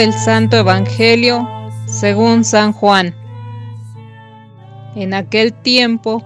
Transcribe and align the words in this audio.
del 0.00 0.14
Santo 0.14 0.56
Evangelio 0.56 1.46
según 1.84 2.42
San 2.42 2.72
Juan. 2.72 3.14
En 4.94 5.12
aquel 5.12 5.52
tiempo, 5.52 6.24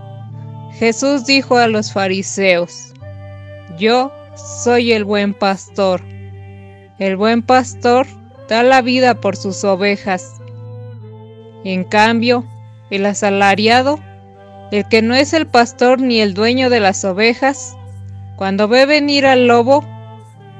Jesús 0.74 1.26
dijo 1.26 1.56
a 1.56 1.66
los 1.66 1.92
fariseos, 1.92 2.92
Yo 3.76 4.12
soy 4.62 4.92
el 4.92 5.02
buen 5.02 5.34
pastor. 5.34 6.02
El 7.00 7.16
buen 7.16 7.42
pastor 7.42 8.06
da 8.48 8.62
la 8.62 8.80
vida 8.80 9.20
por 9.20 9.34
sus 9.34 9.64
ovejas. 9.64 10.40
En 11.64 11.82
cambio, 11.82 12.44
el 12.90 13.04
asalariado, 13.06 13.98
el 14.70 14.86
que 14.86 15.02
no 15.02 15.16
es 15.16 15.32
el 15.32 15.48
pastor 15.48 16.00
ni 16.00 16.20
el 16.20 16.34
dueño 16.34 16.70
de 16.70 16.78
las 16.78 17.04
ovejas, 17.04 17.76
cuando 18.36 18.68
ve 18.68 18.86
venir 18.86 19.26
al 19.26 19.48
lobo, 19.48 19.84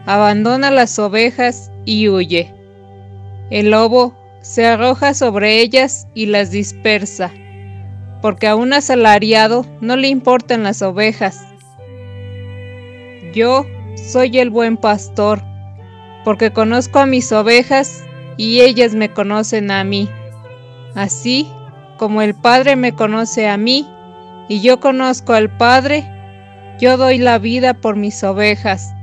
abandona 0.05 0.73
las 0.73 0.99
ovejas 0.99 1.71
y 1.85 2.09
huye. 2.09 2.54
El 3.51 3.71
lobo 3.71 4.15
se 4.41 4.67
arroja 4.67 5.15
sobre 5.15 5.61
ellas 5.61 6.07
y 6.15 6.27
las 6.27 6.51
dispersa, 6.51 7.33
porque 8.23 8.47
a 8.47 8.57
un 8.57 8.73
asalariado 8.73 9.67
no 9.81 9.97
le 9.97 10.09
importan 10.09 10.63
las 10.63 10.83
ovejas. 10.83 11.47
Yo 13.33 13.67
soy 13.97 14.39
el 14.39 14.51
buen 14.51 14.77
pastor, 14.77 15.43
porque 16.25 16.53
conozco 16.53 16.99
a 16.99 17.07
mis 17.07 17.33
ovejas 17.33 18.05
y 18.37 18.61
ellas 18.61 18.95
me 18.95 19.11
conocen 19.11 19.71
a 19.71 19.85
mí. 19.85 20.09
Así 20.95 21.49
como 21.99 22.23
el 22.23 22.35
Padre 22.35 22.77
me 22.77 22.95
conoce 22.95 23.49
a 23.49 23.57
mí 23.57 23.89
y 24.49 24.61
yo 24.61 24.81
conozco 24.81 25.33
al 25.33 25.51
Padre, 25.57 26.05
yo 26.79 26.97
doy 26.97 27.19
la 27.19 27.39
vida 27.39 27.75
por 27.75 27.97
mis 27.97 28.23
ovejas. 28.25 28.95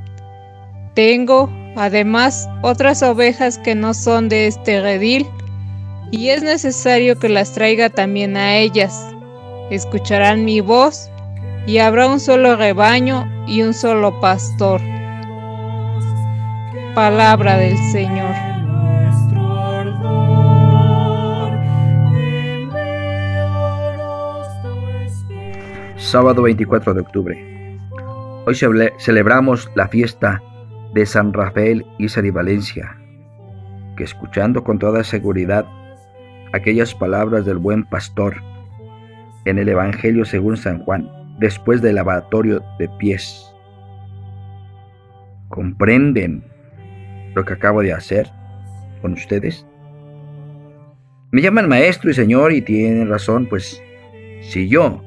Tengo, 0.94 1.50
además, 1.76 2.48
otras 2.62 3.02
ovejas 3.02 3.58
que 3.58 3.74
no 3.74 3.94
son 3.94 4.28
de 4.28 4.46
este 4.46 4.80
redil, 4.80 5.26
y 6.10 6.28
es 6.28 6.42
necesario 6.42 7.18
que 7.18 7.28
las 7.28 7.52
traiga 7.52 7.88
también 7.88 8.36
a 8.36 8.56
ellas. 8.56 9.08
Escucharán 9.70 10.44
mi 10.44 10.60
voz, 10.60 11.10
y 11.66 11.78
habrá 11.78 12.08
un 12.08 12.20
solo 12.20 12.56
rebaño 12.56 13.26
y 13.46 13.62
un 13.62 13.72
solo 13.72 14.20
pastor. 14.20 14.80
Palabra 16.94 17.56
del 17.56 17.78
Señor. 17.92 18.34
Sábado 25.96 26.42
24 26.42 26.92
de 26.92 27.00
octubre. 27.00 27.78
Hoy 28.44 28.54
celebramos 28.98 29.70
la 29.74 29.88
fiesta 29.88 30.42
de 30.94 31.06
San 31.06 31.32
Rafael 31.32 31.86
y 31.98 32.30
Valencia, 32.30 32.96
que 33.96 34.04
escuchando 34.04 34.62
con 34.62 34.78
toda 34.78 35.04
seguridad 35.04 35.66
aquellas 36.52 36.94
palabras 36.94 37.44
del 37.44 37.58
buen 37.58 37.84
pastor 37.84 38.36
en 39.44 39.58
el 39.58 39.68
Evangelio 39.68 40.24
según 40.24 40.56
San 40.56 40.84
Juan, 40.84 41.08
después 41.38 41.80
del 41.82 41.96
lavatorio 41.96 42.62
de 42.78 42.88
pies, 42.98 43.52
comprenden 45.48 46.44
lo 47.34 47.44
que 47.44 47.54
acabo 47.54 47.82
de 47.82 47.92
hacer 47.92 48.30
con 49.00 49.14
ustedes. 49.14 49.66
Me 51.30 51.40
llaman 51.40 51.68
maestro 51.68 52.10
y 52.10 52.14
señor 52.14 52.52
y 52.52 52.60
tienen 52.60 53.08
razón, 53.08 53.46
pues 53.46 53.82
si 54.42 54.68
yo, 54.68 55.02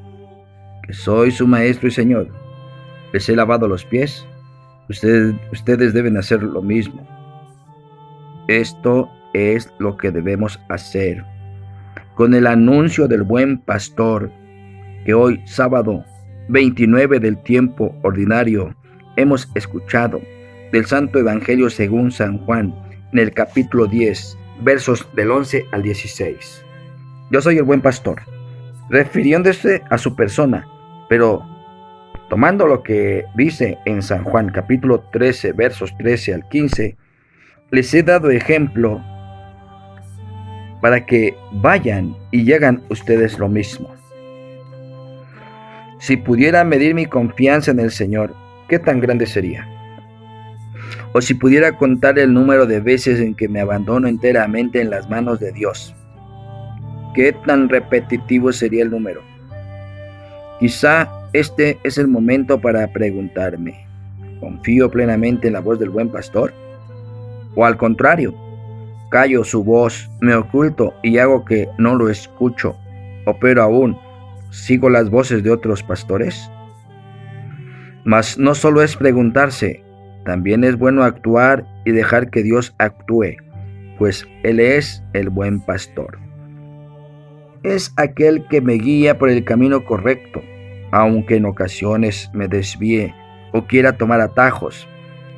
que 0.82 0.92
soy 0.92 1.30
su 1.30 1.46
maestro 1.46 1.88
y 1.88 1.92
señor, 1.92 2.28
les 3.12 3.28
he 3.28 3.36
lavado 3.36 3.68
los 3.68 3.84
pies, 3.84 4.26
Ustedes, 4.88 5.92
deben 5.92 6.16
hacer 6.16 6.42
lo 6.42 6.62
mismo. 6.62 7.06
Esto 8.48 9.10
es 9.34 9.72
lo 9.78 9.96
que 9.96 10.10
debemos 10.10 10.60
hacer. 10.68 11.24
Con 12.14 12.34
el 12.34 12.46
anuncio 12.46 13.08
del 13.08 13.22
buen 13.22 13.58
pastor, 13.58 14.30
que 15.04 15.14
hoy 15.14 15.42
sábado 15.44 16.04
29 16.48 17.20
del 17.20 17.36
tiempo 17.42 17.94
ordinario 18.02 18.74
hemos 19.16 19.50
escuchado 19.54 20.20
del 20.72 20.86
Santo 20.86 21.18
Evangelio 21.18 21.68
según 21.68 22.12
San 22.12 22.38
Juan 22.38 22.74
en 23.12 23.18
el 23.18 23.32
capítulo 23.32 23.86
10, 23.86 24.38
versos 24.62 25.06
del 25.14 25.30
11 25.30 25.66
al 25.72 25.82
16. 25.82 26.62
Yo 27.30 27.40
soy 27.40 27.58
el 27.58 27.64
buen 27.64 27.80
pastor, 27.80 28.22
refiriéndose 28.88 29.82
a 29.90 29.98
su 29.98 30.14
persona, 30.14 30.66
pero 31.08 31.44
Tomando 32.28 32.66
lo 32.66 32.82
que 32.82 33.24
dice 33.36 33.78
en 33.84 34.02
San 34.02 34.24
Juan 34.24 34.48
capítulo 34.48 35.00
13 35.12 35.52
versos 35.52 35.96
13 35.96 36.34
al 36.34 36.48
15, 36.48 36.96
les 37.70 37.94
he 37.94 38.02
dado 38.02 38.30
ejemplo 38.30 39.00
para 40.80 41.06
que 41.06 41.36
vayan 41.52 42.16
y 42.32 42.44
llegan 42.44 42.82
ustedes 42.90 43.38
lo 43.38 43.48
mismo. 43.48 43.94
Si 46.00 46.16
pudiera 46.16 46.64
medir 46.64 46.94
mi 46.94 47.06
confianza 47.06 47.70
en 47.70 47.80
el 47.80 47.92
Señor, 47.92 48.34
¿qué 48.68 48.80
tan 48.80 49.00
grande 49.00 49.26
sería? 49.26 49.66
O 51.12 51.20
si 51.20 51.34
pudiera 51.34 51.78
contar 51.78 52.18
el 52.18 52.34
número 52.34 52.66
de 52.66 52.80
veces 52.80 53.20
en 53.20 53.34
que 53.34 53.48
me 53.48 53.60
abandono 53.60 54.08
enteramente 54.08 54.80
en 54.80 54.90
las 54.90 55.08
manos 55.08 55.38
de 55.38 55.52
Dios, 55.52 55.94
¿qué 57.14 57.32
tan 57.32 57.68
repetitivo 57.68 58.52
sería 58.52 58.82
el 58.82 58.90
número? 58.90 59.22
Quizá 60.60 61.08
este 61.38 61.78
es 61.84 61.98
el 61.98 62.08
momento 62.08 62.62
para 62.62 62.90
preguntarme, 62.94 63.86
¿confío 64.40 64.90
plenamente 64.90 65.48
en 65.48 65.52
la 65.52 65.60
voz 65.60 65.78
del 65.78 65.90
buen 65.90 66.08
pastor? 66.08 66.54
¿O 67.54 67.66
al 67.66 67.76
contrario, 67.76 68.34
callo 69.10 69.44
su 69.44 69.62
voz, 69.62 70.10
me 70.20 70.34
oculto 70.34 70.94
y 71.02 71.18
hago 71.18 71.44
que 71.44 71.68
no 71.76 71.94
lo 71.94 72.08
escucho? 72.08 72.74
¿O 73.26 73.38
pero 73.38 73.62
aún, 73.62 73.98
sigo 74.50 74.88
las 74.88 75.10
voces 75.10 75.42
de 75.42 75.50
otros 75.50 75.82
pastores? 75.82 76.50
Mas 78.04 78.38
no 78.38 78.54
solo 78.54 78.80
es 78.80 78.96
preguntarse, 78.96 79.84
también 80.24 80.64
es 80.64 80.78
bueno 80.78 81.02
actuar 81.02 81.66
y 81.84 81.90
dejar 81.90 82.30
que 82.30 82.44
Dios 82.44 82.74
actúe, 82.78 83.36
pues 83.98 84.26
Él 84.42 84.58
es 84.58 85.02
el 85.12 85.28
buen 85.28 85.60
pastor. 85.60 86.18
Es 87.62 87.92
aquel 87.96 88.46
que 88.48 88.62
me 88.62 88.74
guía 88.74 89.18
por 89.18 89.28
el 89.28 89.44
camino 89.44 89.84
correcto 89.84 90.40
aunque 90.90 91.36
en 91.36 91.46
ocasiones 91.46 92.30
me 92.32 92.48
desvíe 92.48 93.14
o 93.52 93.62
quiera 93.62 93.96
tomar 93.96 94.20
atajos. 94.20 94.88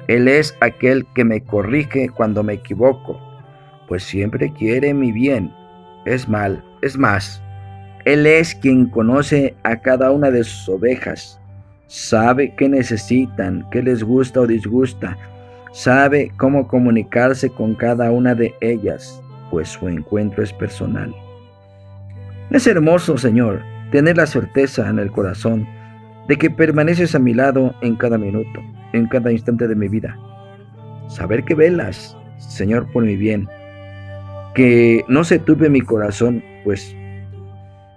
Él 0.07 0.29
es 0.29 0.57
aquel 0.61 1.07
que 1.15 1.25
me 1.25 1.43
corrige 1.43 2.09
cuando 2.09 2.43
me 2.43 2.55
equivoco, 2.55 3.21
pues 3.87 4.03
siempre 4.03 4.53
quiere 4.53 4.95
mi 4.95 5.13
bien. 5.13 5.53
Es 6.07 6.29
mal, 6.29 6.65
es 6.83 6.97
más. 6.97 7.43
Él 8.05 8.27
es 8.27 8.55
quien 8.55 8.87
conoce 8.87 9.55
a 9.65 9.77
cada 9.77 10.11
una 10.11 10.31
de 10.31 10.45
sus 10.45 10.69
ovejas, 10.69 11.39
sabe 11.89 12.55
qué 12.55 12.69
necesitan, 12.69 13.67
qué 13.71 13.83
les 13.83 14.03
gusta 14.03 14.41
o 14.41 14.47
disgusta, 14.47 15.17
sabe 15.73 16.33
cómo 16.39 16.69
comunicarse 16.69 17.51
con 17.51 17.75
cada 17.75 18.11
una 18.11 18.35
de 18.35 18.55
ellas, 18.61 19.23
pues 19.51 19.69
su 19.69 19.89
encuentro 19.89 20.43
es 20.43 20.53
personal. 20.53 21.15
Es 22.51 22.67
hermoso, 22.67 23.19
Señor, 23.19 23.63
tener 23.91 24.17
la 24.17 24.27
certeza 24.27 24.89
en 24.89 24.99
el 24.99 25.11
corazón 25.11 25.67
de 26.29 26.37
que 26.37 26.51
permaneces 26.51 27.15
a 27.15 27.19
mi 27.19 27.35
lado 27.35 27.75
en 27.81 27.97
cada 27.97 28.19
minuto, 28.19 28.61
en 28.93 29.07
cada 29.07 29.33
instante 29.33 29.67
de 29.67 29.75
mi 29.75 29.89
vida. 29.89 30.17
Saber 31.09 31.45
que 31.45 31.55
velas, 31.55 32.17
Señor, 32.37 32.91
por 32.93 33.05
mi 33.05 33.17
bien, 33.17 33.49
que 34.55 35.05
no 35.09 35.25
se 35.25 35.39
tuve 35.39 35.71
mi 35.71 35.81
corazón, 35.81 36.43
pues, 36.65 36.95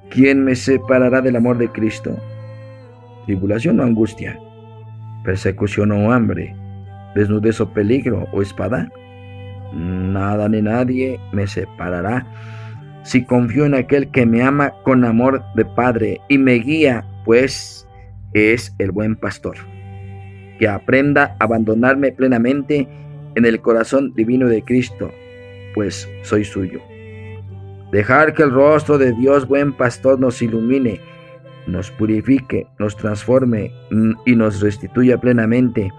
¿quién 0.10 0.46
me 0.46 0.56
separará 0.56 1.22
del 1.22 1.36
amor 1.36 1.58
de 1.58 1.70
Cristo? 1.70 2.16
Tribulación 3.26 3.80
o 3.80 3.84
angustia, 3.84 4.40
persecución 5.24 5.92
o 5.92 6.12
hambre, 6.12 6.56
desnudez 7.16 7.60
o 7.60 7.70
peligro 7.74 8.28
o 8.32 8.42
espada. 8.42 8.90
Nada 9.74 10.48
ni 10.50 10.62
nadie 10.62 11.20
me 11.32 11.48
separará 11.48 12.26
si 13.04 13.26
confío 13.26 13.66
en 13.66 13.74
aquel 13.74 14.10
que 14.12 14.26
me 14.26 14.44
ama 14.44 14.74
con 14.84 15.04
amor 15.06 15.44
de 15.56 15.66
Padre 15.66 16.20
y 16.30 16.38
me 16.38 16.54
guía, 16.56 17.06
pues 17.26 17.88
es 18.34 18.74
el 18.80 18.92
buen 18.92 19.16
pastor. 19.16 19.58
Que 20.60 20.68
aprenda 20.68 21.36
a 21.40 21.46
abandonarme 21.46 22.12
plenamente 22.12 22.88
en 23.36 23.46
el 23.46 23.62
corazón 23.62 24.14
divino 24.16 24.48
de 24.48 24.64
Cristo, 24.64 25.12
pues 25.74 26.08
soy 26.24 26.46
suyo. 26.46 26.80
Dejar 27.92 28.34
que 28.34 28.44
el 28.44 28.52
rostro 28.52 28.98
de 28.98 29.12
Dios 29.14 29.48
buen 29.48 29.74
pastor 29.74 30.20
nos 30.20 30.42
ilumine, 30.42 31.00
nos 31.68 31.92
purifique, 31.92 32.68
nos 32.80 32.96
transforme 32.96 33.72
y 34.26 34.36
nos 34.36 34.62
restituya 34.62 35.18
plenamente, 35.20 35.92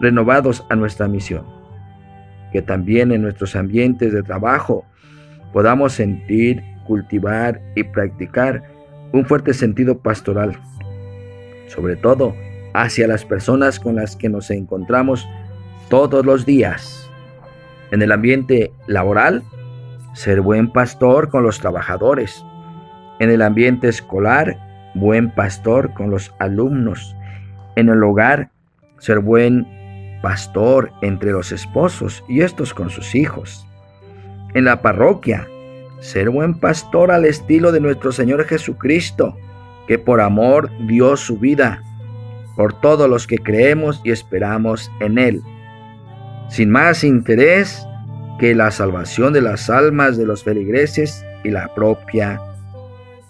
renovados 0.00 0.64
a 0.68 0.76
nuestra 0.76 1.06
misión. 1.08 1.44
Que 2.52 2.62
también 2.62 3.12
en 3.12 3.22
nuestros 3.22 3.54
ambientes 3.54 4.12
de 4.12 4.22
trabajo, 4.22 4.84
podamos 5.52 5.92
sentir, 5.92 6.62
cultivar 6.86 7.60
y 7.74 7.84
practicar 7.84 8.62
un 9.12 9.24
fuerte 9.24 9.54
sentido 9.54 9.98
pastoral, 9.98 10.58
sobre 11.66 11.96
todo 11.96 12.34
hacia 12.74 13.06
las 13.06 13.24
personas 13.24 13.80
con 13.80 13.96
las 13.96 14.16
que 14.16 14.28
nos 14.28 14.50
encontramos 14.50 15.28
todos 15.88 16.24
los 16.24 16.44
días. 16.44 17.08
En 17.90 18.02
el 18.02 18.12
ambiente 18.12 18.72
laboral, 18.86 19.42
ser 20.14 20.40
buen 20.40 20.70
pastor 20.70 21.30
con 21.30 21.42
los 21.42 21.58
trabajadores. 21.60 22.44
En 23.18 23.30
el 23.30 23.42
ambiente 23.42 23.88
escolar, 23.88 24.58
buen 24.94 25.30
pastor 25.34 25.94
con 25.94 26.10
los 26.10 26.34
alumnos. 26.38 27.16
En 27.76 27.88
el 27.88 28.02
hogar, 28.02 28.50
ser 28.98 29.20
buen 29.20 29.66
pastor 30.22 30.92
entre 31.02 31.32
los 31.32 31.52
esposos 31.52 32.24
y 32.28 32.42
estos 32.42 32.74
con 32.74 32.90
sus 32.90 33.14
hijos. 33.14 33.67
En 34.54 34.64
la 34.64 34.80
parroquia, 34.80 35.46
ser 36.00 36.30
buen 36.30 36.54
pastor 36.54 37.10
al 37.10 37.24
estilo 37.24 37.70
de 37.70 37.80
nuestro 37.80 38.12
Señor 38.12 38.44
Jesucristo, 38.44 39.36
que 39.86 39.98
por 39.98 40.20
amor 40.20 40.70
dio 40.86 41.16
su 41.16 41.38
vida 41.38 41.82
por 42.56 42.72
todos 42.80 43.08
los 43.08 43.26
que 43.26 43.38
creemos 43.38 44.00
y 44.04 44.10
esperamos 44.10 44.90
en 45.00 45.18
Él, 45.18 45.42
sin 46.48 46.70
más 46.70 47.04
interés 47.04 47.86
que 48.40 48.54
la 48.54 48.70
salvación 48.70 49.32
de 49.32 49.42
las 49.42 49.70
almas 49.70 50.16
de 50.16 50.26
los 50.26 50.42
feligreses 50.44 51.24
y 51.44 51.50
la 51.50 51.72
propia, 51.74 52.40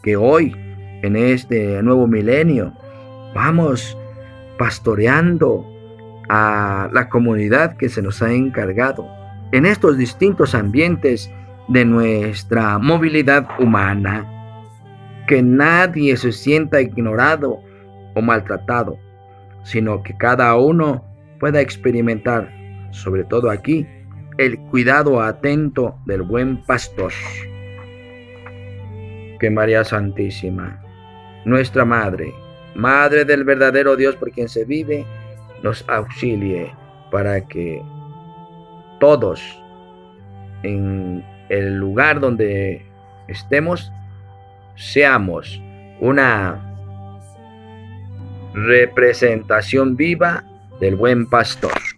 que 0.03 0.17
hoy, 0.17 0.55
en 1.03 1.17
este 1.17 1.83
nuevo 1.83 2.07
milenio, 2.07 2.73
vamos 3.35 3.99
pastoreando 4.57 5.67
a 6.29 6.89
la 6.93 7.09
comunidad 7.09 7.77
que 7.77 7.89
se 7.89 8.03
nos 8.03 8.23
ha 8.23 8.33
encargado 8.33 9.07
en 9.53 9.67
estos 9.67 9.97
distintos 9.97 10.55
ambientes 10.55 11.31
de 11.69 11.85
nuestra 11.85 12.79
movilidad 12.79 13.49
humana. 13.59 14.27
Que 15.27 15.43
nadie 15.43 16.17
se 16.17 16.33
sienta 16.33 16.81
ignorado 16.81 17.61
o 18.15 18.23
maltratado, 18.23 18.99
sino 19.63 20.03
que 20.03 20.17
cada 20.17 20.57
uno 20.57 21.05
pueda 21.39 21.61
experimentar, 21.61 22.51
sobre 22.91 23.25
todo 23.25 23.51
aquí, 23.51 23.87
el 24.39 24.59
cuidado 24.59 25.21
atento 25.21 25.99
del 26.07 26.23
buen 26.23 26.63
pastor. 26.65 27.13
Que 29.39 29.51
María 29.51 29.85
Santísima, 29.85 30.83
nuestra 31.45 31.85
Madre, 31.85 32.33
Madre 32.75 33.25
del 33.25 33.45
verdadero 33.45 33.97
Dios 33.97 34.17
por 34.17 34.31
quien 34.31 34.49
se 34.49 34.65
vive, 34.65 35.05
nos 35.63 35.85
auxilie 35.89 36.73
para 37.11 37.41
que 37.47 37.83
todos 38.99 39.41
en 40.63 41.25
el 41.49 41.77
lugar 41.77 42.21
donde 42.21 42.85
estemos 43.29 43.93
seamos 44.77 45.61
una 46.01 46.65
representación 48.55 49.97
viva 49.97 50.45
del 50.81 50.97
buen 50.97 51.29
pastor. 51.29 51.98